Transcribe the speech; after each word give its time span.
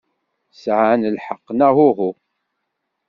Sɛan 0.61 1.01
lḥeqq, 1.15 1.45
neɣ 1.51 1.75
uhu? 1.87 2.11